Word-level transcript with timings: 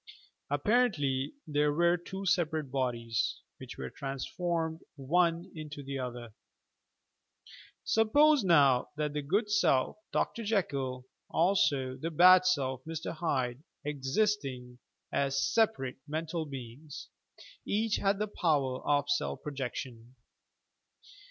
Ap 0.49 0.63
parently 0.63 1.33
there 1.45 1.71
were 1.71 1.95
two 1.95 2.25
separate 2.25 2.71
bodies, 2.71 3.37
which 3.59 3.77
were 3.77 3.91
transformed 3.91 4.79
one 4.95 5.51
into 5.53 5.83
the 5.83 5.99
other! 5.99 6.33
Suppose 7.83 8.43
now, 8.43 8.89
that 8.97 9.13
the 9.13 9.21
good 9.21 9.51
self, 9.51 9.97
Dr. 10.11 10.43
Jekyll, 10.43 11.05
also 11.29 11.95
the 11.97 12.09
bad 12.09 12.47
self, 12.47 12.83
Mr. 12.83 13.11
Hyde, 13.13 13.61
existing 13.85 14.79
as 15.11 15.39
separate, 15.45 15.97
mental 16.07 16.47
beings, 16.47 17.09
each 17.63 17.97
had 17.97 18.17
the 18.17 18.25
power 18.27 18.81
of 18.83 19.07
self 19.07 19.43
projection. 19.43 20.15